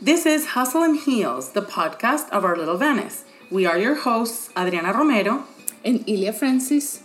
[0.00, 3.24] This is Hustle and Heels, the podcast of Our Little Venice.
[3.50, 5.42] We are your hosts, Adriana Romero
[5.84, 7.02] and Ilya Francis.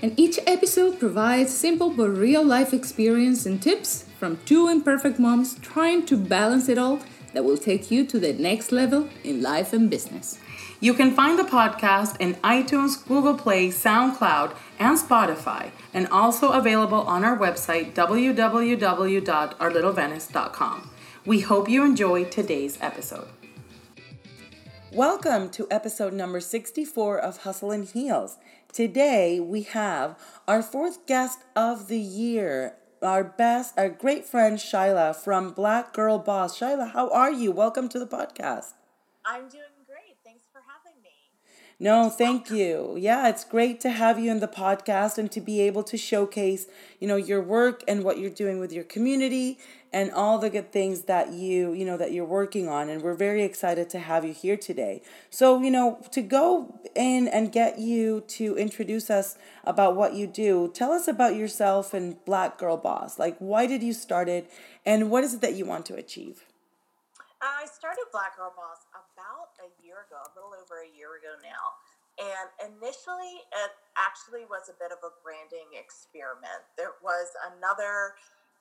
[0.00, 5.58] And each episode provides simple but real life experience and tips from two imperfect moms
[5.58, 7.00] trying to balance it all
[7.32, 10.38] that will take you to the next level in life and business.
[10.78, 17.00] You can find the podcast in iTunes, Google Play, SoundCloud, and Spotify, and also available
[17.00, 20.90] on our website, www.ourlittlevenice.com.
[21.26, 23.26] We hope you enjoy today's episode.
[24.92, 28.36] Welcome to episode number 64 of Hustle and Heels.
[28.72, 35.16] Today we have our fourth guest of the year, our best, our great friend Shayla
[35.16, 36.60] from Black Girl Boss.
[36.60, 37.50] Shayla, how are you?
[37.50, 38.74] Welcome to the podcast.
[39.24, 40.18] I'm doing great.
[40.24, 41.10] Thanks for having me.
[41.80, 42.94] no, thank you.
[42.96, 46.66] Yeah, it's great to have you in the podcast and to be able to showcase,
[47.00, 49.58] you know, your work and what you're doing with your community
[49.96, 53.14] and all the good things that you, you know, that you're working on and we're
[53.14, 55.00] very excited to have you here today.
[55.30, 60.26] So, you know, to go in and get you to introduce us about what you
[60.26, 63.18] do, tell us about yourself and Black Girl Boss.
[63.18, 64.52] Like why did you start it
[64.84, 66.44] and what is it that you want to achieve?
[67.40, 71.40] I started Black Girl Boss about a year ago, a little over a year ago
[71.40, 71.72] now.
[72.16, 76.64] And initially, it actually was a bit of a branding experiment.
[76.76, 78.16] There was another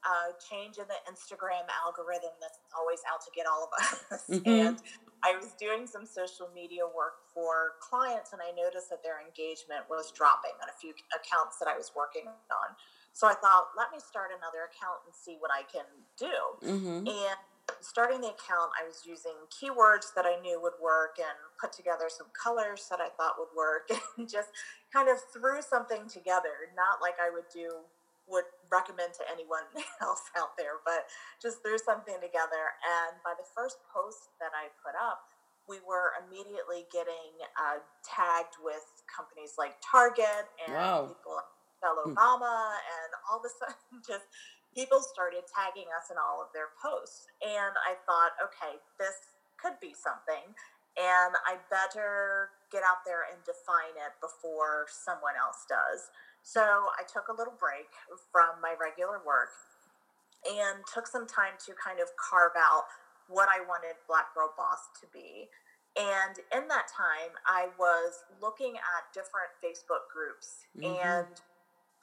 [0.06, 3.94] uh, change in the Instagram algorithm that's always out to get all of us.
[4.25, 4.50] Mm-hmm.
[4.50, 4.78] And
[5.23, 9.86] I was doing some social media work for clients, and I noticed that their engagement
[9.89, 12.70] was dropping on a few accounts that I was working on.
[13.14, 15.88] So I thought, let me start another account and see what I can
[16.19, 16.36] do.
[16.62, 17.08] Mm-hmm.
[17.08, 17.40] And
[17.81, 22.06] starting the account, I was using keywords that I knew would work and put together
[22.09, 24.50] some colors that I thought would work and just
[24.92, 26.73] kind of threw something together.
[26.75, 27.88] Not like I would do,
[28.28, 29.66] would recommend to anyone
[30.02, 31.08] else out there, but
[31.42, 32.76] just threw something together.
[32.84, 35.26] And by the first post that I put up,
[35.66, 41.09] we were immediately getting uh, tagged with companies like Target and wow.
[41.09, 41.50] people like
[41.81, 42.14] Michelle hmm.
[42.14, 44.30] Obama, and all of a sudden, just
[44.78, 47.31] people started tagging us in all of their posts.
[47.42, 50.54] And I thought, okay, this could be something.
[50.96, 56.08] And I better get out there and define it before someone else does.
[56.45, 57.89] So I took a little break
[58.29, 59.50] from my regular work
[60.45, 62.85] and took some time to kind of carve out
[63.25, 65.50] what I wanted Black Girl Boss to be.
[65.97, 70.94] And in that time, I was looking at different Facebook groups mm-hmm.
[71.01, 71.33] and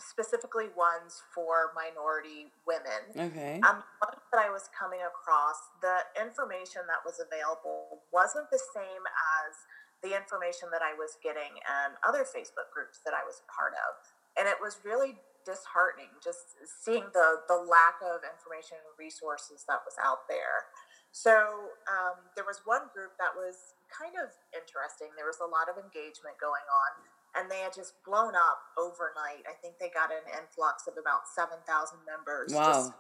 [0.03, 3.15] specifically ones for minority women.
[3.15, 3.63] Okay.
[3.63, 9.07] Um, that I was coming across, the information that was available wasn't the same
[9.47, 9.55] as
[10.03, 13.79] the information that I was getting in other Facebook groups that I was a part
[13.79, 13.95] of.
[14.39, 19.83] And it was really disheartening just seeing the, the lack of information and resources that
[19.83, 20.71] was out there.
[21.11, 25.13] So um, there was one group that was kind of interesting.
[25.19, 26.91] There was a lot of engagement going on
[27.37, 29.45] and they had just blown up overnight.
[29.45, 31.65] I think they got an influx of about 7,000
[32.05, 32.53] members.
[32.53, 32.93] Wow.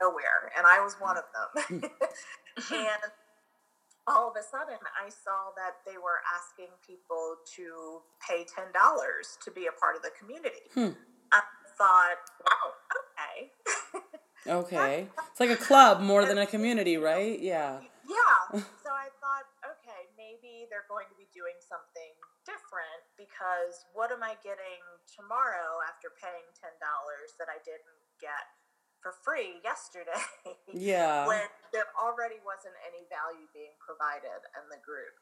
[0.00, 0.52] nowhere.
[0.56, 1.82] And I was one of them.
[2.72, 3.02] and
[4.06, 9.50] all of a sudden, I saw that they were asking people to pay $10 to
[9.50, 10.66] be a part of the community.
[10.74, 10.98] Hmm.
[11.30, 11.40] I
[11.78, 12.66] thought, wow,
[12.98, 13.36] okay.
[14.66, 14.96] okay.
[15.30, 17.38] It's like a club more than a community, right?
[17.40, 17.80] Yeah.
[18.08, 18.60] Yeah.
[18.82, 22.12] So I thought, okay, maybe they're going to be doing something
[22.42, 26.82] different because what am I getting tomorrow after paying $10
[27.38, 28.42] that I didn't get
[29.02, 30.22] for free yesterday?
[30.72, 31.28] Yeah.
[31.28, 31.44] when
[31.76, 35.12] there already wasn't any value being provided in the group.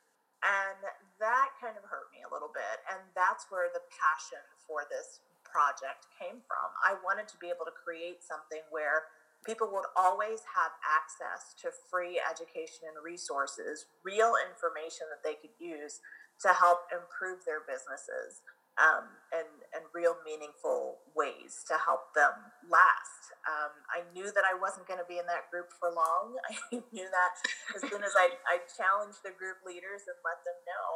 [0.47, 0.79] And
[1.19, 2.79] that kind of hurt me a little bit.
[2.87, 6.69] And that's where the passion for this project came from.
[6.87, 9.11] I wanted to be able to create something where
[9.43, 15.57] people would always have access to free education and resources, real information that they could
[15.59, 15.99] use
[16.47, 18.41] to help improve their businesses
[18.79, 22.35] um, in, in real meaningful ways to help them
[22.69, 23.35] last.
[23.47, 26.39] Um, I knew that I wasn't going to be in that group for long.
[26.73, 27.35] I knew that
[27.75, 30.87] as soon as I, I challenged the group leaders and let them know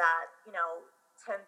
[0.00, 0.86] that, you know,
[1.22, 1.38] $10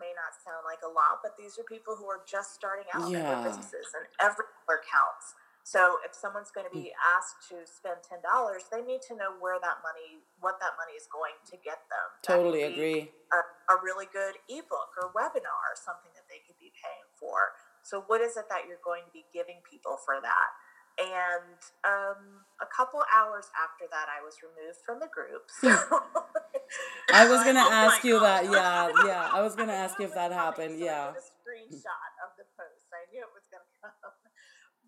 [0.00, 3.06] may not sound like a lot, but these are people who are just starting out
[3.06, 3.18] yeah.
[3.18, 5.38] in their businesses and every dollar counts.
[5.64, 7.16] So if someone's going to be mm.
[7.16, 10.92] asked to spend ten dollars, they need to know where that money, what that money
[10.92, 12.06] is going to get them.
[12.20, 13.08] Totally agree.
[13.32, 13.40] A,
[13.70, 17.56] a, really good ebook or webinar, or something that they could be paying for.
[17.84, 20.50] So what is it that you're going to be giving people for that?
[20.94, 25.50] And um, a couple hours after that, I was removed from the group.
[25.50, 25.74] So
[27.12, 28.24] I was going to oh ask you God.
[28.24, 28.42] that.
[28.46, 29.24] Yeah, yeah.
[29.34, 30.78] I was going to ask you if that happened.
[30.78, 31.10] So yeah.
[31.10, 32.86] a screenshot of the post.
[32.94, 34.14] I knew it was going to come,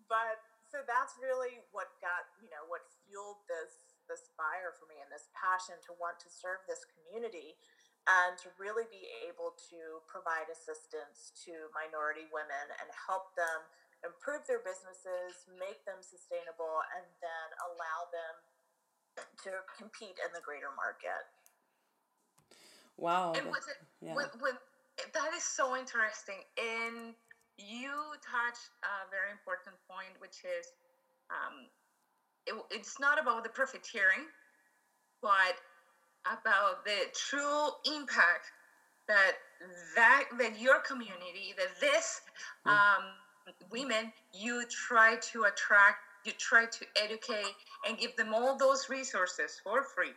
[0.07, 0.39] but
[0.71, 5.11] so that's really what got you know what fueled this this fire for me and
[5.11, 7.59] this passion to want to serve this community
[8.07, 13.67] and to really be able to provide assistance to minority women and help them
[14.05, 18.33] improve their businesses, make them sustainable, and then allow them
[19.43, 21.25] to compete in the greater market.
[22.95, 23.33] Wow.
[23.35, 24.15] And what's it, yeah.
[24.15, 24.55] when, when,
[25.13, 26.41] that is so interesting.
[26.57, 27.13] And
[27.57, 30.71] you touched a very important point, which is
[31.29, 31.69] um,
[32.45, 34.29] it, it's not about the profiteering,
[35.21, 35.57] but
[36.25, 38.51] about the true impact
[39.07, 39.33] that
[39.95, 42.21] that that your community, that this
[42.65, 42.71] Mm.
[42.71, 43.03] um,
[43.71, 47.55] women you try to attract, you try to educate,
[47.87, 50.13] and give them all those resources for free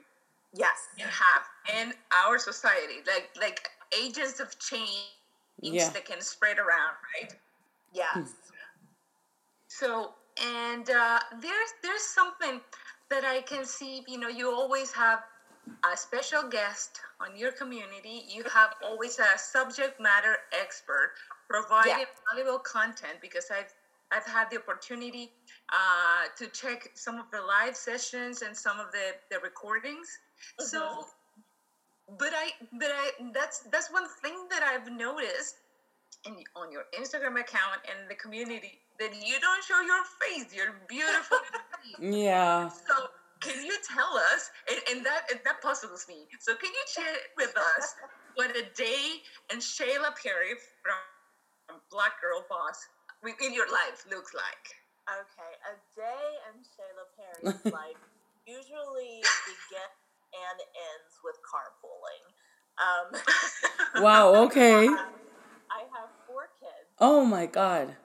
[0.53, 0.89] Yes.
[0.97, 1.45] you have
[1.83, 1.95] in
[2.25, 3.69] our society, like like
[4.03, 5.11] agents of change
[5.63, 5.91] Yeah.
[5.91, 7.39] that can spread around, right?
[7.93, 8.35] Yes.
[9.69, 12.61] So, and uh, there's there's something
[13.11, 14.05] that I can see.
[14.09, 15.21] You know, you always have
[15.93, 18.25] a special guest on your community.
[18.29, 21.13] You have always a subject matter expert
[21.49, 23.73] providing valuable content because I've
[24.13, 25.31] I've had the opportunity
[25.73, 30.09] uh, to check some of the live sessions and some of the, the recordings.
[30.59, 31.07] So,
[32.19, 35.55] but I but I that's that's one thing that I've noticed
[36.27, 40.75] in, on your Instagram account and the community that you don't show your face, You're
[40.89, 41.39] beautiful.
[41.99, 42.69] Yeah.
[42.69, 43.07] So
[43.41, 46.29] can you tell us, and, and that and that puzzles me.
[46.41, 47.95] So can you share with us
[48.35, 49.21] what a day
[49.51, 50.55] and Shayla Perry
[50.85, 52.77] from Black Girl Boss
[53.25, 54.65] in your life looks like?
[55.09, 58.01] Okay, a day and Shayla Perry's life
[58.47, 60.01] usually begins
[60.31, 62.25] and ends with carpooling.
[62.79, 63.09] Um,
[64.03, 64.87] Wow, okay.
[64.87, 66.89] I have four kids.
[66.99, 67.97] Oh my god.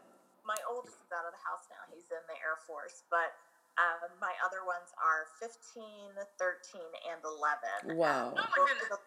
[0.46, 1.84] My oldest is out of the house now.
[1.94, 3.34] He's in the Air Force, but
[3.76, 6.82] um, my other ones are 15, 13,
[7.12, 8.00] and 11.
[8.00, 8.32] Wow.
[8.36, 9.00] Oh both of the,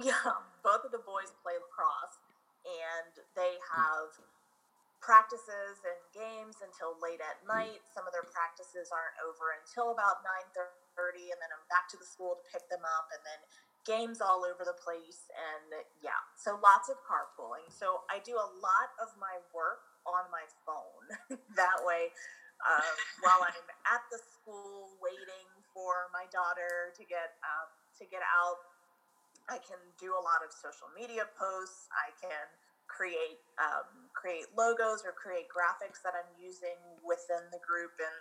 [0.12, 2.20] yeah, both of the boys play lacrosse,
[2.68, 4.12] and they have
[5.00, 7.80] practices and games until late at night.
[7.96, 11.96] Some of their practices aren't over until about nine thirty, and then I'm back to
[11.96, 13.40] the school to pick them up, and then
[13.88, 15.32] games all over the place.
[15.32, 15.72] And
[16.04, 17.72] yeah, so lots of carpooling.
[17.72, 21.40] So I do a lot of my work on my phone.
[21.56, 22.12] that way,
[22.68, 27.68] um, while I'm at the school waiting for my daughter to get um,
[27.98, 28.60] to get out
[29.50, 31.90] I can do a lot of social media posts.
[31.90, 32.46] I can
[32.86, 38.14] create um, create logos or create graphics that I'm using within the group and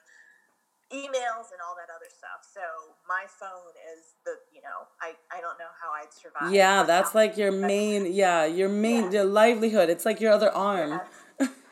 [0.89, 2.41] emails and all that other stuff.
[2.41, 2.65] So
[3.05, 6.49] my phone is the you know I I don't know how I'd survive.
[6.49, 9.21] Yeah, that's like your main yeah, your main Yeah.
[9.21, 9.89] your livelihood.
[9.89, 11.01] It's like your other arm.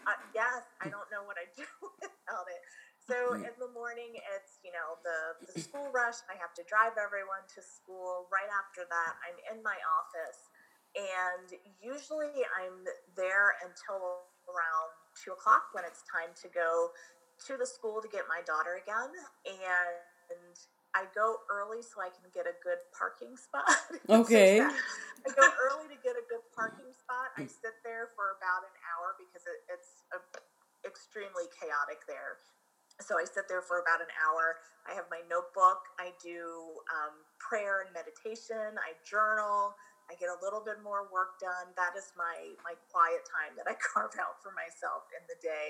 [0.07, 1.65] Uh, yes, I don't know what I'd do
[2.01, 2.61] without it.
[3.07, 6.19] So in the morning, it's you know the the school rush.
[6.27, 8.27] I have to drive everyone to school.
[8.27, 10.51] Right after that, I'm in my office,
[10.91, 11.47] and
[11.79, 12.83] usually I'm
[13.15, 16.91] there until around two o'clock when it's time to go
[17.47, 19.11] to the school to get my daughter again.
[19.47, 20.55] And
[20.91, 23.69] I go early so I can get a good parking spot.
[24.09, 24.63] Okay.
[24.63, 27.35] I go early to get a good parking spot.
[27.35, 27.51] I mm.
[27.51, 30.19] sit there for about an hour because it, it's a,
[30.87, 32.39] extremely chaotic there.
[32.99, 34.57] So I sit there for about an hour.
[34.89, 35.85] I have my notebook.
[36.01, 38.73] I do um, prayer and meditation.
[38.81, 39.77] I journal.
[40.07, 41.75] I get a little bit more work done.
[41.75, 45.67] That is my my quiet time that I carve out for myself in the day.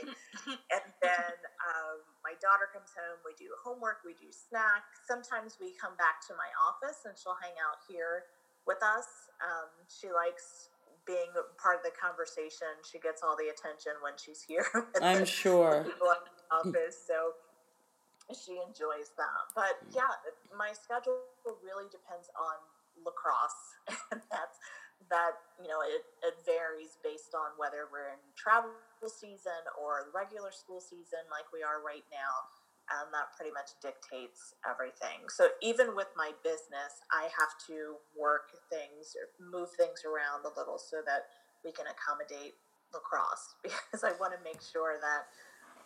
[0.71, 1.33] and then
[1.65, 3.17] um, my daughter comes home.
[3.25, 4.05] We do homework.
[4.05, 4.85] We do snack.
[5.09, 8.29] Sometimes we come back to my office and she'll hang out here
[8.69, 9.33] with us.
[9.41, 10.69] Um, she likes
[11.09, 12.69] being part of the conversation.
[12.85, 14.69] She gets all the attention when she's here.
[15.01, 15.89] I'm sure.
[16.49, 16.97] The people at the office.
[17.05, 17.37] So
[18.35, 19.43] she enjoys that.
[19.55, 19.95] But mm.
[19.95, 20.13] yeah,
[20.57, 21.23] my schedule
[21.63, 22.55] really depends on
[23.05, 23.79] lacrosse,
[24.11, 24.59] and that's
[25.09, 28.73] that you know it, it varies based on whether we're in travel
[29.07, 32.33] season or regular school season like we are right now
[32.87, 38.51] and that pretty much dictates everything so even with my business i have to work
[38.67, 41.29] things or move things around a little so that
[41.63, 42.57] we can accommodate
[42.91, 45.29] lacrosse because i want to make sure that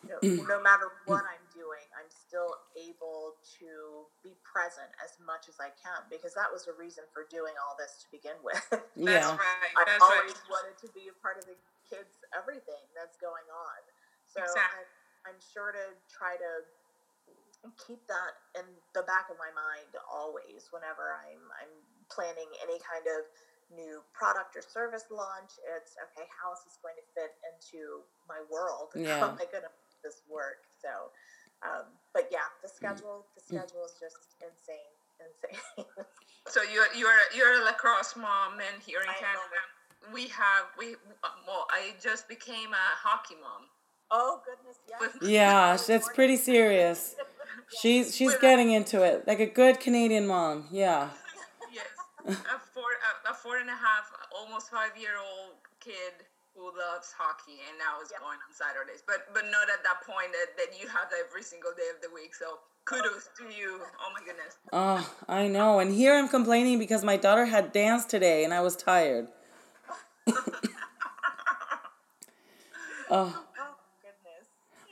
[0.01, 0.49] Mm.
[0.49, 1.13] no matter mm.
[1.13, 3.69] what I'm doing, I'm still able to
[4.25, 7.77] be present as much as I can because that was the reason for doing all
[7.77, 8.61] this to begin with.
[8.69, 9.37] That's Yeah.
[9.37, 9.73] right.
[9.77, 10.53] I That's always right.
[10.61, 13.79] wanted to be a part of the kids' everything that's going on.
[14.25, 14.89] So Exactly.
[15.27, 16.51] I'm, I'm sure to try to
[17.77, 18.65] keep that in
[18.97, 21.73] the back of my mind always whenever I'm I'm
[22.09, 23.21] planning any kind of
[23.71, 25.55] new product or service launch.
[25.77, 28.91] It's okay, how is this going to fit into my world?
[28.97, 29.17] Yeah.
[29.17, 30.65] Oh how am I going to make this work?
[30.81, 31.11] So,
[31.63, 34.91] um, but yeah, the schedule the schedule is just insane.
[35.21, 35.85] insane.
[36.47, 39.59] so you're you're you're a lacrosse mom, and here in I Canada,
[40.13, 40.95] we have we
[41.47, 43.67] well, I just became a hockey mom.
[44.09, 45.79] Oh goodness, yes.
[45.89, 47.15] Yeah, it's pretty serious.
[47.81, 50.67] She's she's getting into it like a good Canadian mom.
[50.71, 51.09] Yeah.
[51.73, 51.87] Yes,
[52.27, 56.25] a four a, a four and a half, almost five year old kid
[56.61, 58.19] who loves hockey and now is Yep.
[58.21, 59.01] going on Saturdays.
[59.05, 62.09] But but not at that point that, that you have every single day of the
[62.13, 62.35] week.
[62.35, 63.81] So kudos to you.
[63.99, 64.57] Oh my goodness.
[64.71, 65.79] Oh, I know.
[65.79, 69.27] And here I'm complaining because my daughter had dance today and I was tired.
[73.09, 73.43] oh.
[73.59, 74.45] Oh goodness.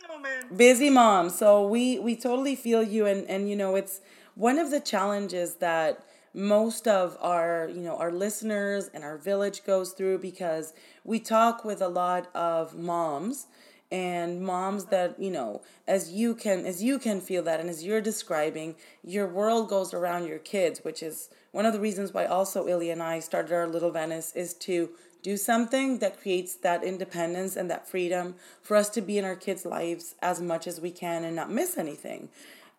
[0.09, 0.45] Oh man.
[0.57, 4.01] busy mom so we we totally feel you and and you know it's
[4.33, 9.63] one of the challenges that most of our you know our listeners and our village
[9.63, 13.47] goes through because we talk with a lot of moms
[13.91, 17.83] and moms that you know as you can as you can feel that and as
[17.83, 22.25] you're describing your world goes around your kids which is one of the reasons why
[22.25, 24.89] also Ilya and I started our little Venice is to
[25.21, 29.35] do something that creates that independence and that freedom for us to be in our
[29.35, 32.29] kids' lives as much as we can and not miss anything.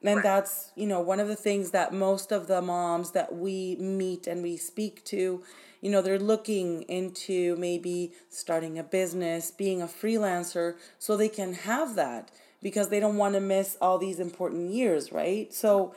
[0.02, 0.22] And Right.
[0.22, 4.26] that's, you know, one of the things that most of the moms that we meet
[4.26, 5.42] and we speak to,
[5.82, 11.52] you know, they're looking into maybe starting a business, being a freelancer, so they can
[11.52, 12.30] have that
[12.62, 15.52] because they don't want to miss all these important years, right?
[15.52, 15.94] So,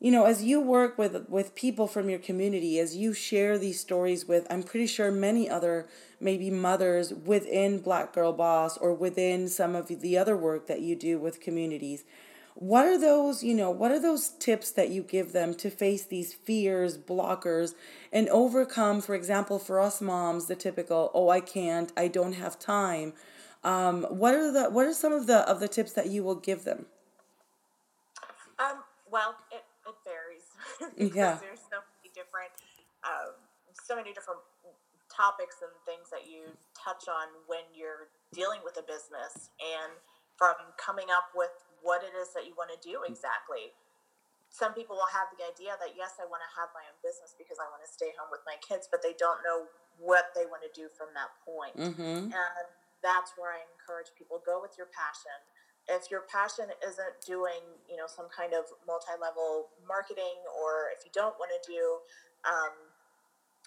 [0.00, 3.80] you know as you work with with people from your community as you share these
[3.80, 5.86] stories with i'm pretty sure many other
[6.20, 10.94] maybe mothers within black girl boss or within some of the other work that you
[10.96, 12.04] do with communities
[12.54, 16.04] what are those you know what are those tips that you give them to face
[16.06, 17.74] these fears blockers
[18.12, 22.58] and overcome for example for us moms the typical oh i can't i don't have
[22.58, 23.12] time.
[23.64, 26.34] Um, what are the what are some of the of the tips that you will
[26.36, 26.86] give them?
[28.58, 30.46] Um, well, it, it varies
[30.98, 31.38] because Yeah.
[31.42, 32.52] there's so many different,
[33.02, 33.34] um,
[33.74, 34.40] so many different
[35.10, 39.92] topics and things that you touch on when you're dealing with a business, and
[40.38, 43.76] from coming up with what it is that you want to do exactly.
[44.48, 47.36] Some people will have the idea that yes, I want to have my own business
[47.36, 50.48] because I want to stay home with my kids, but they don't know what they
[50.48, 51.74] want to do from that point.
[51.76, 52.66] mm-hmm And
[53.04, 55.36] that's where I encourage people go with your passion.
[55.84, 61.12] If your passion isn't doing, you know, some kind of multi-level marketing, or if you
[61.12, 62.00] don't want to do,
[62.48, 62.72] um,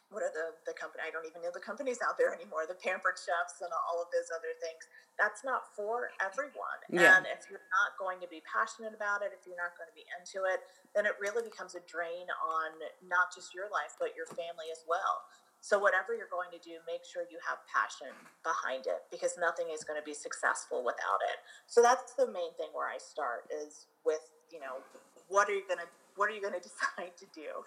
[0.09, 1.03] what are the the company?
[1.03, 2.63] I don't even know the companies out there anymore.
[2.63, 4.87] The Pampered Chefs and all of those other things.
[5.19, 6.79] That's not for everyone.
[6.87, 7.19] Yeah.
[7.19, 9.97] And if you're not going to be passionate about it, if you're not going to
[9.97, 10.63] be into it,
[10.95, 12.69] then it really becomes a drain on
[13.03, 15.27] not just your life but your family as well.
[15.59, 18.13] So whatever you're going to do, make sure you have passion
[18.45, 21.41] behind it because nothing is going to be successful without it.
[21.65, 24.21] So that's the main thing where I start is with,
[24.53, 24.79] you know,
[25.27, 27.65] what are you going to what are you going to decide to do?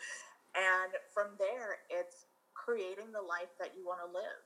[0.55, 2.27] And from there, it's
[2.65, 4.45] creating the life that you want to live.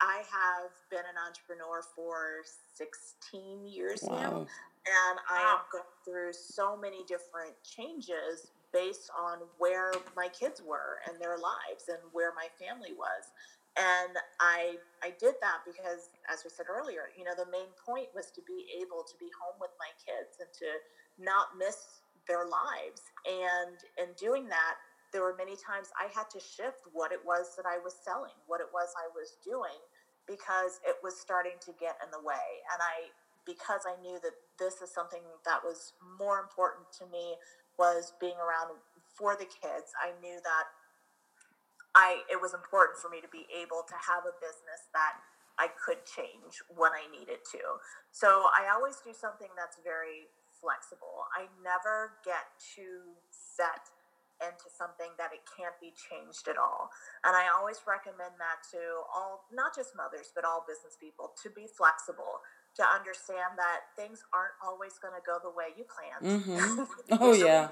[0.00, 2.42] I have been an entrepreneur for
[2.76, 4.46] 16 years now
[4.86, 5.58] and I Wow.
[5.58, 11.38] have gone through so many different changes based on where my kids were and their
[11.38, 13.24] lives and where my family was.
[13.76, 18.08] And I I did that because as we said earlier, you know, the main point
[18.14, 20.70] was to be able to be home with my kids and to
[21.18, 23.02] not miss their lives.
[23.26, 24.76] And in doing that,
[25.12, 28.36] there were many times I had to shift what it was that I was selling,
[28.46, 29.80] what it was I was doing
[30.28, 32.62] because it was starting to get in the way.
[32.72, 33.10] And I
[33.48, 37.40] because I knew that this is something that was more important to me
[37.80, 38.76] was being around
[39.16, 39.96] for the kids.
[39.96, 40.66] I knew that
[41.96, 45.16] I it was important for me to be able to have a business that
[45.58, 47.62] I could change when I needed to.
[48.12, 50.28] So I always do something that's very
[50.60, 51.26] flexible.
[51.34, 53.88] I never get too set
[54.42, 56.90] into something that it can't be changed at all.
[57.24, 61.50] And I always recommend that to all, not just mothers, but all business people to
[61.50, 62.40] be flexible,
[62.76, 66.26] to understand that things aren't always going to go the way you planned.
[66.26, 66.88] Mhm.
[67.20, 67.68] Oh, yeah.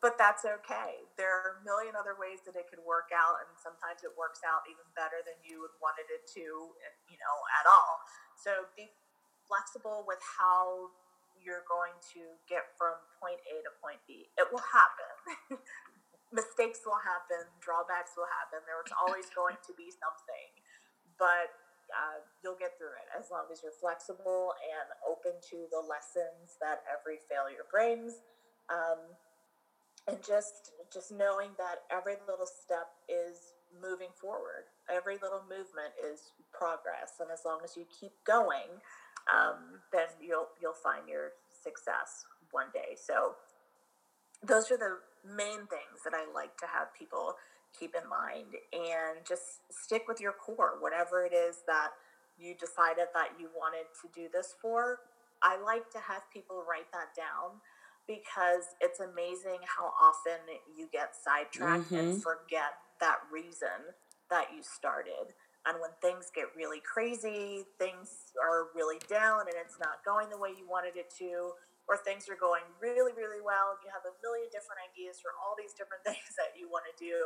[0.00, 1.08] But that's okay.
[1.16, 4.40] There are a million other ways that it could work out, and sometimes it works
[4.44, 6.74] out even better than you would wanted it to,
[7.08, 8.00] you know, at all.
[8.36, 8.92] So be
[9.48, 10.92] flexible with how
[11.44, 14.32] you're going to get from point A to point B.
[14.40, 15.60] It will happen.
[16.32, 18.64] Mistakes will happen, drawbacks will happen.
[18.66, 20.50] There's always going to be something,
[21.20, 21.52] but
[21.92, 26.58] uh, you'll get through it as long as you're flexible and open to the lessons
[26.58, 28.24] that every failure brings.
[28.66, 29.14] Um,
[30.08, 36.32] and just just knowing that every little step is moving forward every little movement is
[36.52, 38.80] progress and as long as you keep going
[39.32, 43.34] um, then you'll you'll find your success one day so
[44.42, 47.36] those are the main things that I like to have people
[47.78, 51.90] keep in mind and just stick with your core, whatever it is that
[52.38, 55.00] you decided that you wanted to do this for.
[55.42, 57.60] I like to have people write that down
[58.06, 60.40] because it's amazing how often
[60.76, 62.12] you get sidetracked mm-hmm.
[62.12, 63.94] and forget that reason
[64.30, 65.34] that you started.
[65.64, 70.36] And when things get really crazy, things are really down and it's not going the
[70.36, 71.56] way you wanted it to,
[71.88, 75.32] or things are going really, really well, and you have a million different ideas for
[75.40, 77.16] all these different things that you want to do,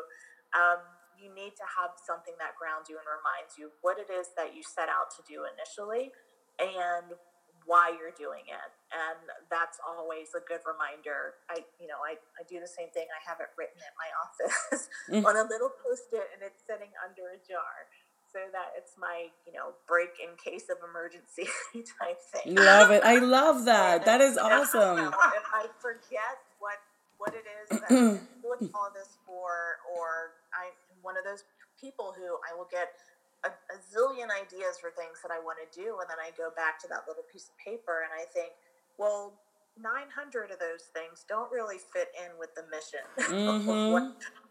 [0.55, 0.83] um,
[1.19, 4.55] you need to have something that grounds you and reminds you what it is that
[4.55, 6.15] you set out to do initially
[6.63, 7.19] and
[7.67, 8.71] why you're doing it.
[8.95, 9.21] And
[9.53, 11.37] that's always a good reminder.
[11.53, 13.05] I, you know, I, I do the same thing.
[13.13, 15.21] I have it written at my office mm.
[15.27, 17.91] on a little post-it and it's sitting under a jar
[18.33, 21.49] so that it's my you know break in case of emergency
[21.99, 22.55] type thing.
[22.55, 23.03] Love it.
[23.05, 24.05] I love that.
[24.05, 24.99] that is awesome.
[24.99, 26.79] if I forget what
[27.17, 31.45] what it is that I'm doing all this for, or I'm one of those
[31.81, 32.95] people who I will get
[33.43, 36.51] a, a zillion ideas for things that I want to do, and then I go
[36.55, 38.53] back to that little piece of paper and I think,
[38.99, 39.35] well.
[39.79, 43.71] 900 of those things don't really fit in with the mission mm-hmm.
[43.71, 44.03] of what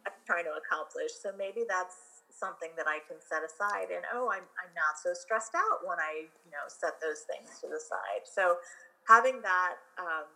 [0.07, 1.11] I'm trying to accomplish.
[1.19, 5.17] So maybe that's something that I can set aside and oh I'm, I'm not so
[5.17, 8.61] stressed out when I you know set those things to the side so
[9.09, 10.29] having that um,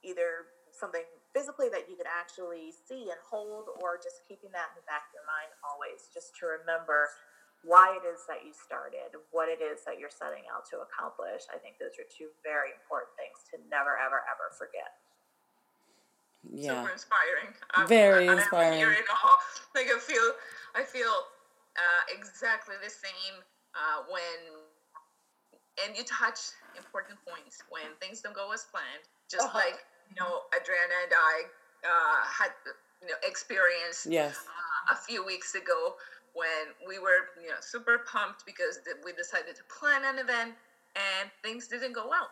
[0.00, 1.04] either something
[1.36, 5.12] physically that you can actually see and hold or just keeping that in the back
[5.12, 7.12] of your mind always just to remember
[7.62, 11.44] why it is that you started what it is that you're setting out to accomplish
[11.52, 14.96] I think those are two very important things to never ever ever forget
[16.52, 16.80] yeah.
[16.80, 17.50] super inspiring.
[17.74, 18.82] I'm, Very I, inspiring.
[18.82, 19.38] I'm
[19.74, 20.32] Like I feel,
[20.74, 21.10] I feel
[21.76, 23.42] uh, exactly the same
[23.74, 24.40] uh, when,
[25.84, 29.04] and you touch important points when things don't go as planned.
[29.30, 29.58] Just uh-huh.
[29.58, 29.78] like
[30.10, 31.34] you know, Adriana and I
[31.82, 32.52] uh, had
[33.02, 34.36] you know experienced yes.
[34.46, 35.96] Uh, a few weeks ago
[36.34, 40.54] when we were you know super pumped because we decided to plan an event
[40.94, 42.30] and things didn't go well.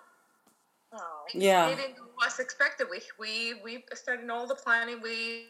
[0.95, 1.25] Oh.
[1.35, 1.75] Yeah.
[1.75, 2.87] Didn't go as expected.
[2.91, 5.01] We we we started all the planning.
[5.03, 5.47] We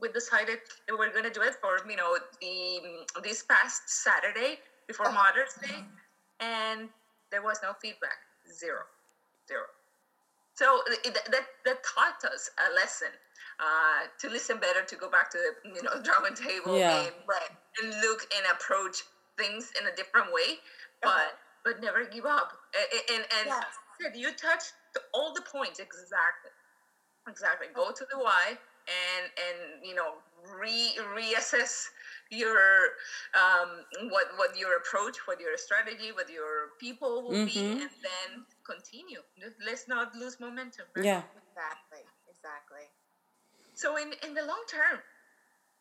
[0.00, 0.58] we decided
[0.90, 5.22] we were going to do it for you know the this past Saturday before uh-huh.
[5.22, 5.84] Mother's Day,
[6.40, 6.88] and
[7.30, 8.18] there was no feedback.
[8.46, 8.84] Zero,
[9.48, 9.64] zero.
[10.54, 13.12] So it, that that taught us a lesson
[13.58, 17.04] uh, to listen better, to go back to the you know drawing table yeah.
[17.04, 17.12] and,
[17.82, 19.02] and look and approach
[19.38, 20.58] things in a different way,
[21.02, 21.64] but uh-huh.
[21.64, 22.52] but never give up.
[22.74, 24.16] And and, and yes.
[24.16, 24.72] you touched
[25.12, 26.54] all the points exactly,
[27.28, 27.68] exactly.
[27.74, 30.20] Go to the why and and you know
[30.60, 31.88] re reassess
[32.30, 32.96] your
[33.34, 37.46] um, what what your approach, what your strategy, what your people will mm-hmm.
[37.46, 39.20] be, and then continue.
[39.64, 40.86] Let's not lose momentum.
[40.96, 41.04] Right?
[41.04, 42.86] Yeah, exactly, exactly.
[43.74, 45.00] So in in the long term,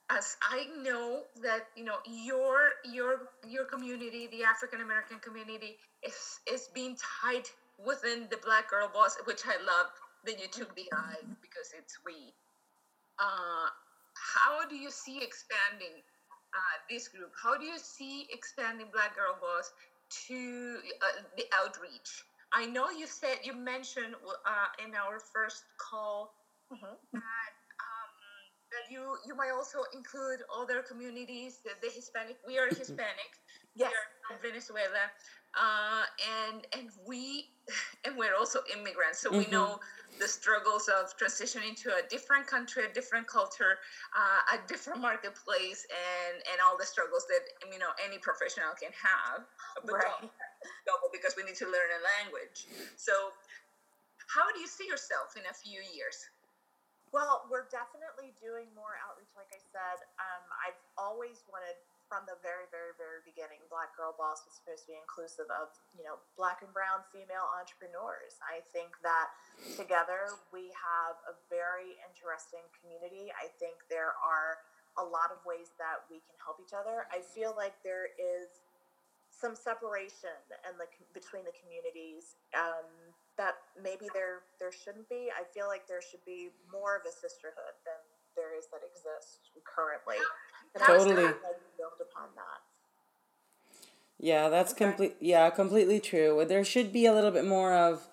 [0.09, 6.39] as I know that you know your your your community, the African American community, is
[6.51, 7.47] is being tied
[7.85, 9.87] within the Black Girl Boss, which I love
[10.25, 12.33] that you took the I because it's we
[13.19, 13.67] uh,
[14.13, 16.01] how do you see expanding
[16.53, 17.31] uh, this group?
[17.41, 19.73] How do you see expanding Black Girl Boss
[20.27, 22.25] to uh, the outreach?
[22.53, 24.13] I know you said you mentioned
[24.45, 26.33] uh, in our first call
[26.71, 26.93] mm-hmm.
[27.13, 28.13] that um,
[28.69, 31.59] that you you might also include other communities.
[31.65, 33.31] The, the Hispanic, we are Hispanic.
[33.75, 33.89] yes.
[33.89, 35.09] We are from Venezuela,
[35.53, 36.03] uh,
[36.49, 37.49] and and we
[38.05, 39.39] and we're also immigrants, so mm-hmm.
[39.39, 39.79] we know
[40.19, 43.81] the struggles of transitioning to a different country, a different culture,
[44.13, 48.91] uh, a different marketplace, and and all the struggles that you know any professional can
[48.93, 49.45] have.
[49.85, 50.29] Right.
[50.87, 52.69] Double Because we need to learn a language.
[52.95, 53.11] So,
[54.31, 56.17] how do you see yourself in a few years?
[57.13, 59.29] Well, we're definitely doing more outreach.
[59.37, 61.77] Like I said, um, I've always wanted
[62.13, 65.73] from the very, very, very beginning, Black Girl Boss was supposed to be inclusive of,
[65.97, 68.37] you know, black and brown female entrepreneurs.
[68.45, 69.33] I think that
[69.73, 73.33] together we have a very interesting community.
[73.33, 74.61] I think there are
[75.01, 77.09] a lot of ways that we can help each other.
[77.09, 78.61] I feel like there is
[79.33, 80.37] some separation
[80.69, 80.85] in the
[81.17, 82.85] between the communities um,
[83.41, 85.33] that maybe there there shouldn't be.
[85.33, 87.97] I feel like there should be more of a sisterhood than
[88.37, 90.21] there is that exists currently.
[90.77, 91.15] Totally.
[91.15, 92.61] build upon that.
[94.19, 94.85] Yeah, that's okay.
[94.85, 95.15] complete.
[95.19, 96.45] Yeah, completely true.
[96.47, 98.07] There should be a little bit more of,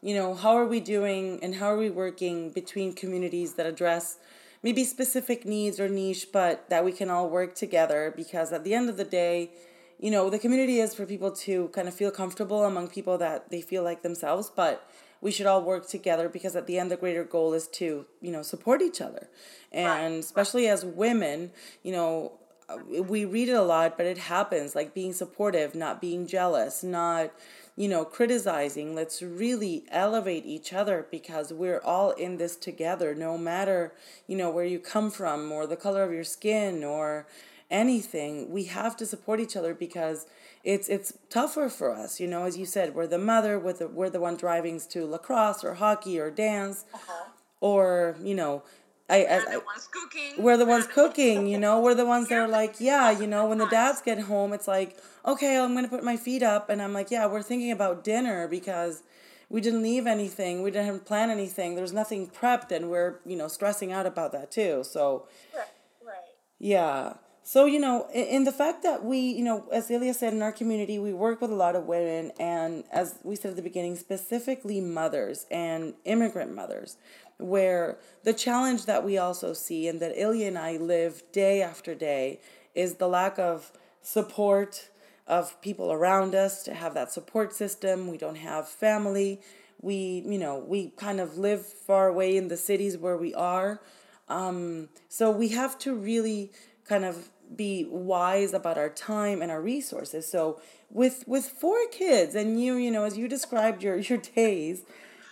[0.00, 4.18] you know, how are we doing and how are we working between communities that address
[4.62, 8.74] maybe specific needs or niche, but that we can all work together because at the
[8.74, 9.50] end of the day,
[9.98, 13.50] you know, the community is for people to kind of feel comfortable among people that
[13.50, 14.88] they feel like themselves, but
[15.20, 18.32] we should all work together because at the end the greater goal is to you
[18.32, 19.28] know support each other.
[19.72, 20.20] And right.
[20.20, 21.50] especially as women
[21.82, 22.32] you know
[22.88, 27.30] we read it a lot but it happens like being supportive not being jealous not
[27.76, 28.94] you know criticizing.
[28.94, 33.92] Let's really elevate each other because we're all in this together no matter
[34.26, 37.26] you know where you come from or the color of your skin or
[37.70, 38.50] anything.
[38.50, 40.26] We have to support each other because
[40.66, 43.86] it's it's tougher for us you know as you said we're the mother we're the,
[43.86, 47.30] we're the one driving to lacrosse or hockey or dance uh-huh.
[47.60, 48.62] or you know
[49.08, 50.42] I, we're I, the ones cooking.
[50.42, 51.80] We're the ones cooking, you know.
[51.80, 54.66] We're the ones that are like, yeah, you know, when the dads get home, it's
[54.66, 58.02] like, okay, I'm gonna put my feet up, and I'm like, yeah, we're thinking about
[58.02, 59.04] dinner because
[59.48, 61.76] we didn't leave anything, we didn't plan anything.
[61.76, 64.82] There's nothing prepped, and we're you know stressing out about that too.
[64.82, 65.66] So, right,
[66.04, 66.16] right.
[66.58, 67.12] Yeah.
[67.48, 70.50] So, you know, in, the fact that we, you know, as Ilya said, in our
[70.50, 73.94] community, we work with a lot of women, and as we said at the beginning,
[73.94, 76.96] specifically mothers and immigrant mothers,
[77.38, 81.94] where the challenge that we also see and that Ilya and I live day after
[81.94, 82.40] day
[82.74, 83.70] is the lack of
[84.02, 84.88] support
[85.28, 88.08] of people around us to have that support system.
[88.08, 89.40] We don't have family.
[89.80, 93.80] We, you know, we kind of live far away in the cities where we are.
[94.28, 96.50] Um, so we have to really
[96.88, 100.26] kind of be wise about our time and our resources.
[100.28, 104.82] So with with four kids and you, you know, as you described your your days,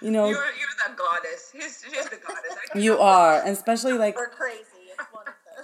[0.01, 1.51] you know, you're, you're the goddess.
[1.53, 2.59] He's, you're the goddess.
[2.75, 4.61] You are, and especially like we're crazy.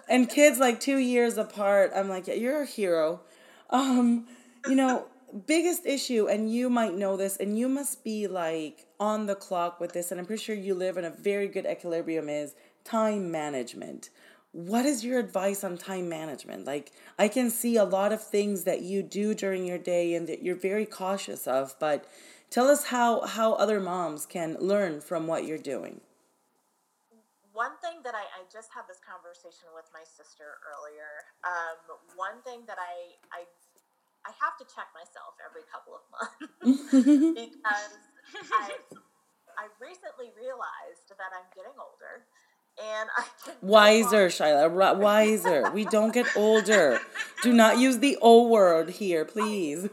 [0.08, 1.92] and kids like two years apart.
[1.94, 3.20] I'm like, yeah, you're a hero.
[3.68, 4.26] Um,
[4.66, 5.06] you know,
[5.46, 9.80] biggest issue, and you might know this, and you must be like on the clock
[9.80, 12.28] with this, and I'm pretty sure you live in a very good equilibrium.
[12.28, 14.10] Is time management
[14.52, 16.66] what is your advice on time management?
[16.66, 20.28] Like, I can see a lot of things that you do during your day and
[20.28, 22.04] that you're very cautious of, but
[22.50, 26.00] tell us how, how other moms can learn from what you're doing.
[27.52, 31.28] One thing that I, I just had this conversation with my sister earlier.
[31.44, 31.76] Um,
[32.16, 33.44] one thing that I, I
[34.24, 36.36] I have to check myself every couple of months
[37.48, 37.92] because
[38.52, 38.76] I
[39.56, 42.28] I recently realized that I'm getting older
[42.80, 43.24] and I
[43.62, 45.70] wiser, Shayla, wiser.
[45.70, 47.00] we don't get older.
[47.42, 49.88] Do not use the O word here, please.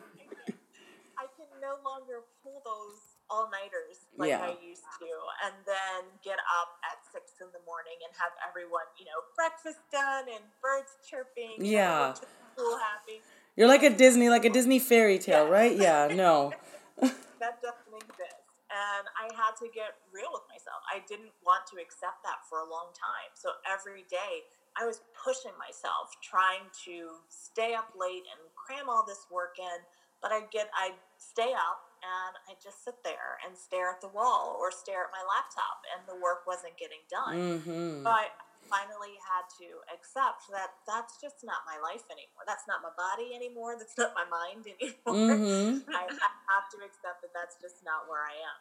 [1.17, 4.39] I can no longer pull those all nighters like yeah.
[4.41, 5.11] I used to,
[5.45, 9.79] and then get up at six in the morning and have everyone, you know, breakfast
[9.91, 11.63] done and birds chirping.
[11.63, 12.15] Yeah.
[12.57, 13.21] Happy.
[13.55, 15.51] You're like a Disney, like a Disney fairy tale, yeah.
[15.51, 15.75] right?
[15.75, 16.07] Yeah.
[16.15, 16.53] No.
[17.01, 18.36] that exist
[18.67, 20.83] and I had to get real with myself.
[20.91, 23.31] I didn't want to accept that for a long time.
[23.35, 29.07] So every day I was pushing myself, trying to stay up late and cram all
[29.07, 29.79] this work in.
[30.21, 34.09] But I'd get, I'd stay up and I'd just sit there and stare at the
[34.09, 37.35] wall or stare at my laptop, and the work wasn't getting done.
[37.37, 38.05] Mm-hmm.
[38.05, 38.29] I
[38.69, 42.43] finally had to accept that that's just not my life anymore.
[42.45, 43.79] That's not my body anymore.
[43.79, 45.35] That's not my mind anymore.
[45.35, 45.87] Mm-hmm.
[45.97, 48.57] I have to accept that that's just not where I am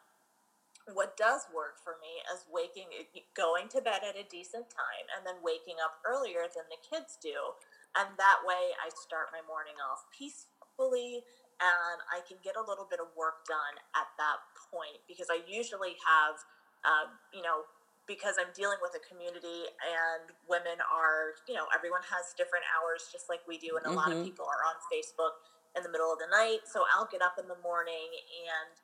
[0.94, 2.86] what does work for me is waking
[3.34, 7.18] going to bed at a decent time and then waking up earlier than the kids
[7.18, 7.34] do
[7.98, 11.26] and that way i start my morning off peacefully
[11.58, 14.38] and i can get a little bit of work done at that
[14.70, 16.38] point because i usually have
[16.86, 17.66] uh, you know
[18.06, 23.10] because i'm dealing with a community and women are you know everyone has different hours
[23.10, 23.98] just like we do and a mm-hmm.
[23.98, 24.30] lot of mm-hmm.
[24.30, 25.42] people are on facebook
[25.74, 28.08] in the middle of the night so i'll get up in the morning
[28.46, 28.78] and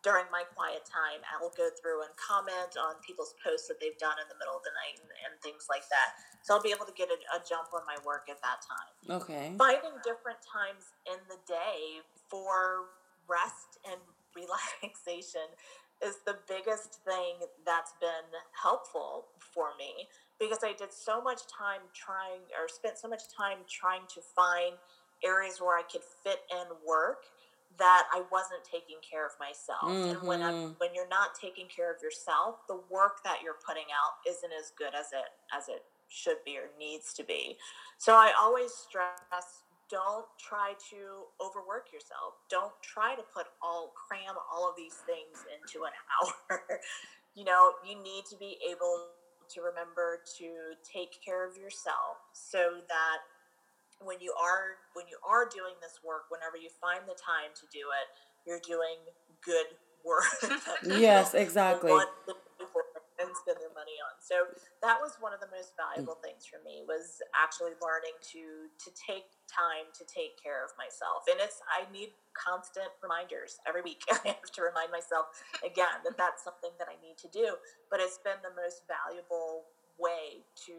[0.00, 3.96] during my quiet time, I will go through and comment on people's posts that they've
[4.00, 6.16] done in the middle of the night and, and things like that.
[6.40, 9.20] So I'll be able to get a, a, jump on my work at that time.
[9.20, 9.52] Okay.
[9.60, 12.00] Finding different times in the day
[12.32, 12.88] for
[13.28, 14.00] rest and
[14.36, 15.44] relaxation
[16.04, 20.08] is the biggest thing that's been helpful for me
[20.38, 24.76] because I did so much time trying or spent so much time trying to find
[25.22, 27.24] areas where I could fit in work
[27.78, 29.92] that I wasn't taking care of myself.
[29.92, 30.10] Mm-hmm.
[30.10, 30.72] And when I'm, mm-hmm.
[30.78, 34.72] when you're not taking care of yourself, the work that you're putting out isn't as
[34.76, 37.56] good as it as it should be or needs to be.
[37.98, 42.38] So I always stress don't try to overwork yourself.
[42.48, 46.80] Don't try to put all cram all of these things into an hour.
[47.34, 49.10] you know, you need to be able
[49.50, 53.18] to remember to take care of yourself so that
[54.00, 57.66] when you are when you are doing this work whenever you find the time to
[57.68, 58.06] do it
[58.48, 58.96] you're doing
[59.44, 59.66] good
[60.06, 60.24] work
[60.86, 62.06] yes exactly and
[63.20, 64.16] and spend their money on.
[64.18, 64.48] So
[64.80, 68.88] that was one of the most valuable things for me was actually learning to to
[68.96, 71.28] take time to take care of myself.
[71.28, 74.00] And it's I need constant reminders every week.
[74.08, 75.28] I have to remind myself
[75.60, 77.60] again that that's something that I need to do.
[77.92, 79.68] But it's been the most valuable
[80.00, 80.76] way to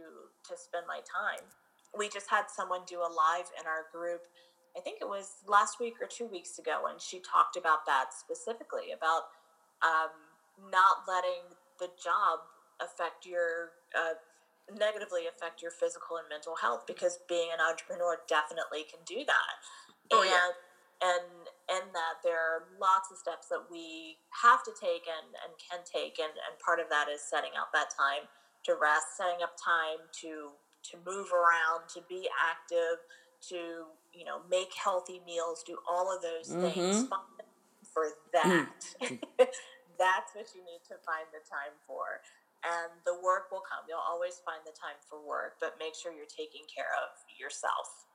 [0.49, 1.45] to spend my time.
[1.93, 4.25] We just had someone do a live in our group.
[4.73, 8.15] I think it was last week or two weeks ago, and she talked about that
[8.17, 9.29] specifically about
[9.83, 10.15] um,
[10.71, 12.39] not letting the job
[12.83, 14.17] affect your uh,
[14.73, 19.55] negatively affect your physical and mental health because being an entrepreneur definitely can do that
[20.11, 21.07] Oh, and yeah.
[21.07, 21.29] and
[21.71, 25.81] and that there are lots of steps that we have to take and, and can
[25.87, 28.27] take and, and part of that is setting out that time
[28.65, 32.99] to rest setting up time to to move around to be active
[33.41, 37.09] to you know make healthy meals do all of those things Mhm.
[37.09, 37.41] Find
[37.93, 38.69] for that
[39.97, 42.21] that's what you need to find the time for
[42.63, 43.85] and the work will come.
[43.87, 48.05] You'll always find the time for work but make sure you're taking care of yourself.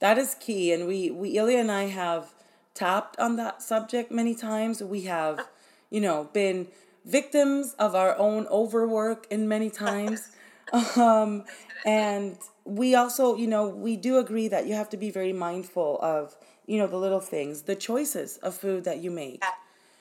[0.00, 2.34] That is key, and we we Ilya and I have
[2.74, 4.82] tapped on that subject many times.
[4.82, 5.46] We have,
[5.90, 6.66] you know, been
[7.04, 10.32] victims of our own overwork in many times,
[10.96, 11.44] um,
[11.86, 16.00] and we also, you know, we do agree that you have to be very mindful
[16.02, 19.42] of, you know, the little things, the choices of food that you make.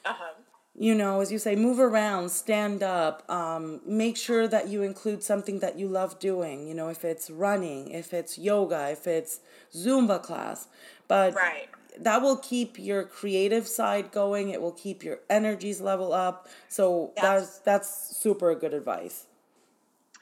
[0.06, 0.34] Uh-huh.
[0.82, 5.22] You know, as you say, move around, stand up, um, make sure that you include
[5.22, 9.42] something that you love doing, you know, if it's running, if it's yoga, if it's
[9.72, 10.68] Zumba class.
[11.08, 11.70] But Right.
[12.00, 16.48] that will keep your creative side going, it will keep your energies level up.
[16.68, 17.24] So Yes.
[17.24, 19.28] that's that's super good advice.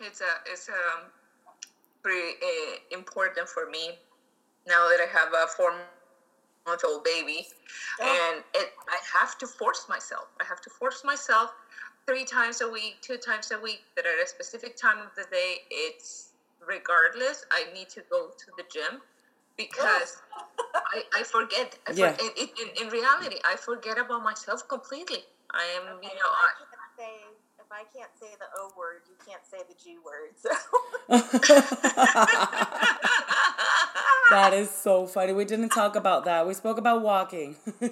[0.01, 1.05] it's a it's um
[2.03, 3.97] pretty uh, important for me
[4.67, 5.73] now that I have a four
[6.67, 7.47] month old baby,
[7.99, 8.03] Oh.
[8.03, 10.27] and it I have to force myself.
[10.41, 11.51] I have to force myself
[12.07, 15.25] three times a week, two times a week, that at a specific time of the
[15.31, 15.61] day.
[15.69, 16.33] It's
[16.65, 17.45] regardless.
[17.51, 19.01] I need to go to the gym
[19.57, 20.81] because oh.
[20.93, 21.77] I, I forget.
[21.87, 22.13] I Yeah.
[22.13, 25.25] forget in, in, in reality, I forget about myself completely.
[25.51, 27.13] I am, Okay, you know, I I, can't say
[27.59, 30.37] if I can't say the O word, you can't say the G word.
[30.37, 30.49] So
[34.31, 35.33] that is so funny.
[35.33, 36.47] We didn't talk about that.
[36.47, 37.55] We spoke about walking.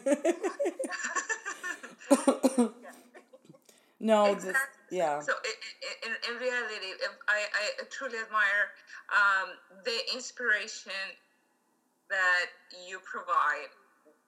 [3.99, 4.97] no, this, Exactly.
[4.97, 5.19] yeah.
[5.21, 6.93] So i- i- in, in reality,
[7.27, 7.45] I,
[7.81, 8.71] I truly admire
[9.09, 9.49] um,
[9.83, 10.91] the inspiration
[12.09, 12.45] that
[12.87, 13.69] you provide,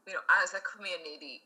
[0.08, 1.44] you know, as a community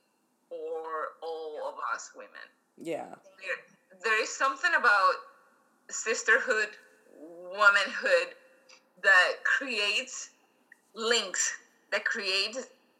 [0.49, 2.47] for all of us women.
[2.77, 3.05] Yeah.
[3.39, 5.13] There, there is something about
[5.89, 6.69] sisterhood,
[7.19, 8.35] womanhood
[9.03, 10.29] that creates
[10.95, 11.51] links,
[11.91, 12.55] that create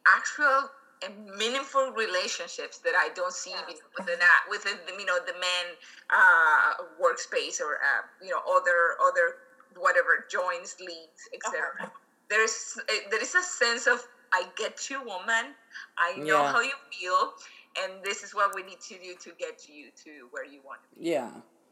[0.06, 0.68] actual
[1.02, 3.66] and meaningful relationships that I don't see Yeah.
[3.98, 5.76] within that within the, you know the men
[6.10, 9.34] uh, workspace or uh, you know other other
[9.76, 11.68] whatever joins leagues etc.
[11.80, 11.88] Uh-huh.
[12.30, 12.56] There's
[12.88, 14.00] eh, there is a sense of
[14.32, 15.54] I get you, woman.
[15.98, 16.52] I know Yeah.
[16.52, 17.32] how you feel,
[17.78, 20.82] and this is what we need to do to get you to where you want
[20.82, 21.10] to be.
[21.10, 21.30] Yeah.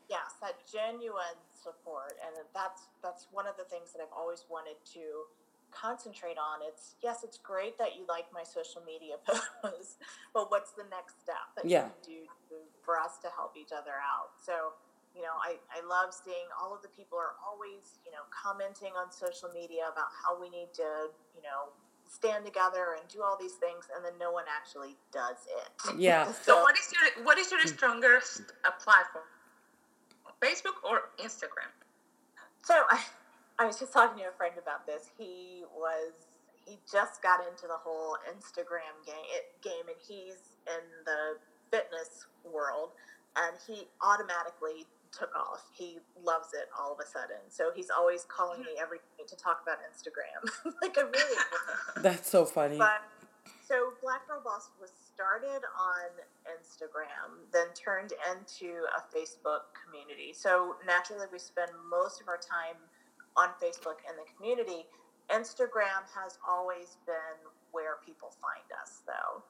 [0.09, 4.77] yes, that genuine support, and that's that's one of the things that I've always wanted
[4.95, 5.25] to
[5.73, 6.61] concentrate on.
[6.63, 9.17] It's yes, it's great that you like my social media
[9.63, 9.97] posts,
[10.33, 11.87] but what's the next step that Yeah.
[11.87, 12.23] you can do
[12.85, 14.37] for us to help each other out?
[14.37, 14.75] So.
[15.13, 18.97] You know, I, I love seeing all of the people are always, you know, commenting
[18.97, 21.69] on social media about how we need to, you know,
[22.09, 26.01] stand together and do all these things, and then no one actually does it.
[26.01, 26.33] Yeah.
[26.43, 29.29] So, what is your what is your strongest uh, platform?
[30.41, 31.69] Facebook or Instagram?
[32.63, 33.01] So I,
[33.59, 35.11] I was just talking to a friend about this.
[35.19, 36.13] He was
[36.65, 41.39] he just got into the whole Instagram game, it, game, and he's in the
[41.71, 42.91] fitness world,
[43.37, 45.67] and he automatically took off.
[45.73, 47.43] He loves it all of a sudden.
[47.49, 48.73] So he's always calling hmm.
[48.73, 50.73] me every day to talk about Instagram.
[50.83, 51.37] like I really.
[51.97, 52.79] That's so funny.
[52.79, 53.03] But
[53.67, 56.11] so Black Girl Boss was started on
[56.49, 60.33] Instagram, then turned into a Facebook community.
[60.33, 62.77] So naturally, we spend most of our time
[63.37, 64.87] on Facebook and the community.
[65.31, 67.39] Instagram has always been
[67.71, 69.43] where people find us, though.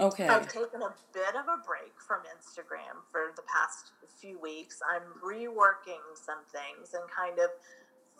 [0.00, 0.26] Okay.
[0.26, 4.80] I've taken a bit of a break from Instagram for the past few weeks.
[4.82, 7.50] I'm reworking some things and kind of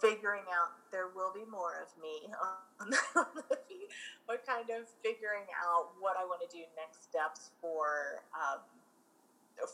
[0.01, 2.31] figuring out there will be more of me
[2.79, 3.91] on the, on the feed,
[4.27, 8.63] but kind of figuring out what I want to do next steps for um,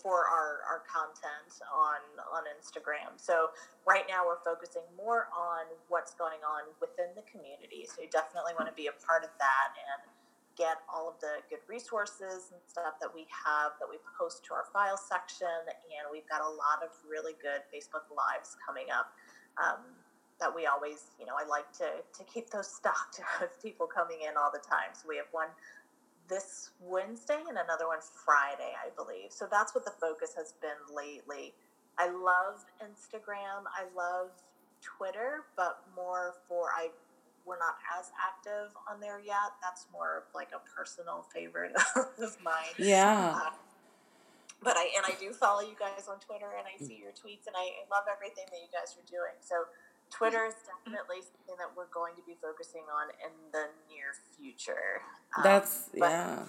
[0.02, 3.16] for our, our content on on Instagram.
[3.16, 3.50] So
[3.88, 7.88] right now we're focusing more on what's going on within the community.
[7.88, 10.00] So you definitely want to be a part of that and
[10.58, 14.52] get all of the good resources and stuff that we have that we post to
[14.52, 15.64] our file section.
[15.96, 19.16] And we've got a lot of really good Facebook Lives coming up.
[19.56, 19.80] Um,
[20.40, 24.24] that we always, you know, I like to, to keep those stocked of people coming
[24.24, 24.96] in all the time.
[24.96, 25.52] So we have one
[26.30, 29.30] this Wednesday and another one Friday, I believe.
[29.30, 31.52] So that's what the focus has been lately.
[31.98, 33.66] I love Instagram.
[33.68, 34.30] I love
[34.80, 36.88] Twitter, but more for I
[37.44, 39.58] we're not as active on there yet.
[39.60, 42.76] That's more of like a personal favorite of mine.
[42.78, 43.34] Yeah.
[43.36, 43.50] Uh,
[44.62, 47.48] but I and I do follow you guys on Twitter and I see your tweets
[47.48, 49.34] and I, I love everything that you guys are doing.
[49.40, 49.66] So
[50.11, 55.03] Twitter is definitely something that we're going to be focusing on in the near future.
[55.37, 56.44] Um, That's yeah.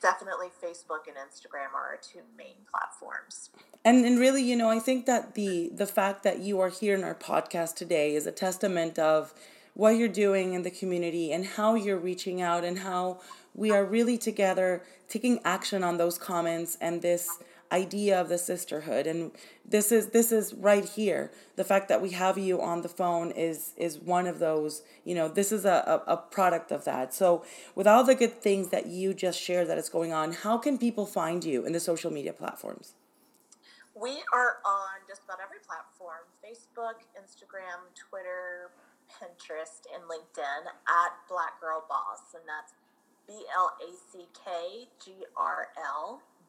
[0.00, 3.50] Definitely Facebook and Instagram are our two main platforms.
[3.84, 6.94] And and really, you know, I think that the the fact that you are here
[6.94, 9.34] in our podcast today is a testament of
[9.74, 13.20] what you're doing in the community and how you're reaching out and how
[13.54, 17.38] we are really together taking action on those comments and this
[17.72, 19.06] idea of the sisterhood.
[19.06, 19.32] And
[19.64, 21.30] this is this is right here.
[21.56, 25.14] The fact that we have you on the phone is is one of those you
[25.14, 27.14] know this is a, a, a product of that.
[27.14, 30.58] So with all the good things that you just shared that is going on how
[30.58, 32.94] can people find you in the social media platforms?
[33.94, 38.70] We are on just about every platform facebook instagram twitter
[39.10, 42.34] pinterest and linkedin at black girl boss.
[42.34, 42.72] And that's
[43.26, 44.22] b-l-a-c-k-g-r-l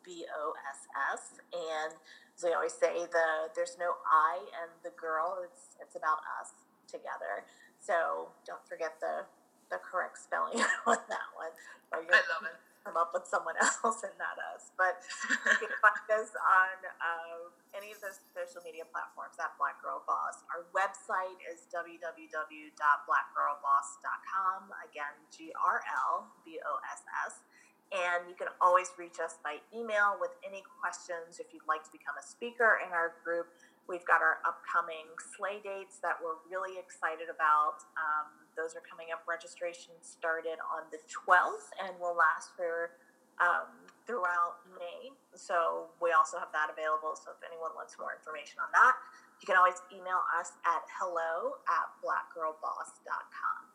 [0.04, 1.40] B O S S.
[1.54, 1.94] And
[2.38, 5.40] as we always say, the there's no I and the girl.
[5.44, 6.54] It's it's about us
[6.88, 7.46] together.
[7.80, 9.26] So don't forget the
[9.72, 10.60] the correct spelling
[10.90, 11.54] on that one.
[11.92, 12.60] Or I love it.
[12.82, 14.74] Come up with someone else and not us.
[14.74, 19.78] But you can find us on uh, any of those social media platforms at Black
[19.80, 20.42] Grl Boss.
[20.50, 24.60] Our website is www.blackgrlboss.com.
[24.82, 27.46] Again, G R L B O S S.
[27.92, 31.92] And you can always reach us by email with any questions if you'd like to
[31.92, 33.52] become a speaker in our group.
[33.92, 37.84] We've got our upcoming sleigh dates that we're really excited about.
[38.00, 39.28] Um, those are coming up.
[39.28, 42.96] Registration started on the 12th and will last for
[43.44, 43.68] um,
[44.08, 45.12] throughout May.
[45.36, 47.20] So we also have that available.
[47.20, 48.96] So if anyone wants more information on that,
[49.44, 53.71] you can always email us at hello at blackgrlboss.com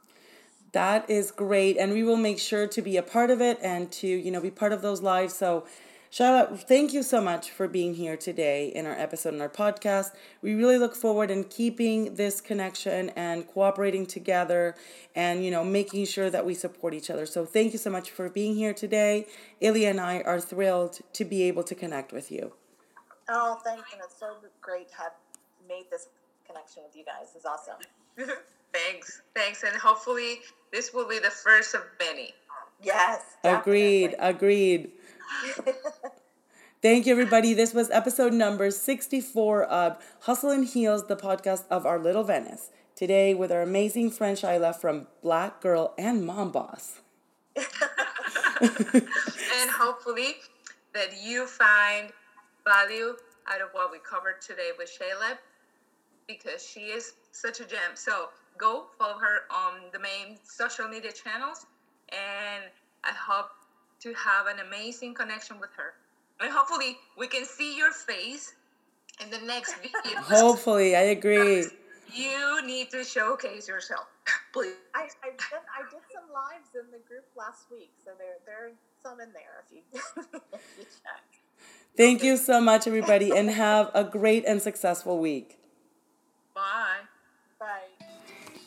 [0.77, 3.91] that is great and we will make sure to be a part of it and
[3.91, 5.65] to you know be part of those lives so
[6.11, 10.13] Charlotte, thank you so much for being here today in our episode in our podcast.
[10.41, 14.77] We really look forward in keeping this connection and cooperating together
[15.15, 17.27] and you know making sure that we support each other.
[17.27, 19.27] So thank you so much for being here today.
[19.61, 22.53] Ilia and I are thrilled to be able to connect with you.
[23.29, 23.93] Oh, thanks.
[23.93, 25.13] And it's so great to have
[25.69, 26.09] made this
[26.47, 27.35] connection with you guys.
[27.35, 27.81] It's awesome.
[28.73, 29.23] Thanks.
[29.35, 29.63] Thanks.
[29.63, 30.41] And hopefully
[30.73, 32.33] this will be the first of many.
[32.83, 33.23] Yes.
[33.45, 34.15] Agreed.
[34.19, 34.93] Agreed.
[36.83, 37.55] Thank you, everybody.
[37.55, 42.71] This was episode number 64 of Hustle and Heels, the podcast of Our Little Venice.
[42.95, 47.01] Today, with our amazing friend Shayla from Black Girl and Mom Boss.
[47.57, 47.67] and
[49.71, 50.37] hopefully
[50.95, 52.11] that you find
[52.65, 53.17] value
[53.49, 55.37] out of what we covered today with Shayla
[56.27, 57.95] because she is such a gem.
[57.95, 61.67] So go follow her on the main social media channels,
[62.11, 62.65] and
[63.05, 63.51] I hope
[64.01, 65.95] to have an amazing connection with her.
[66.41, 68.55] And hopefully, we can see your face
[69.23, 70.21] in the next video.
[70.21, 71.67] hopefully, I agree.
[72.13, 74.07] You need to showcase yourself,
[74.53, 74.75] please.
[74.95, 78.69] I, I, did, I did some lives in the group last week, so there, there
[78.69, 79.83] are some in there if you,
[80.53, 81.25] if you check.
[81.97, 85.59] Thank you so much, everybody, and have a great and successful week.
[86.55, 87.06] Bye.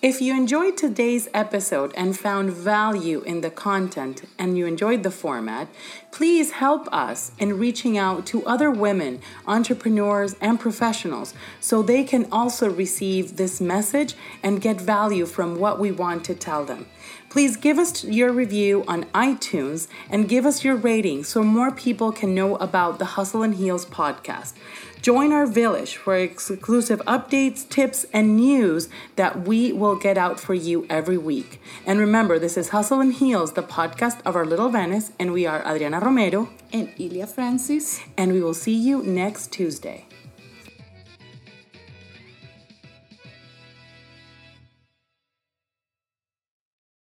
[0.02, 5.12] If you enjoyed today's episode and found value in the content and you enjoyed the
[5.12, 5.68] format,
[6.10, 12.32] please help us in reaching out to other women, entrepreneurs, and professionals so they can
[12.32, 16.86] also receive this message and get value from what we want to tell them.
[17.30, 22.14] Please give us your review on iTunes and give us your rating so more people
[22.14, 24.54] can know about the Hustle and Heels podcast.
[25.02, 30.54] Join our village for exclusive updates, tips, and news that we will get out for
[30.54, 31.62] you every week.
[31.86, 35.46] And remember, this is Hustle and Heels, the podcast of our little Venice, and we
[35.48, 38.02] are Adriana Romero and Ilia Francis.
[38.18, 40.06] And we will see you next Tuesday.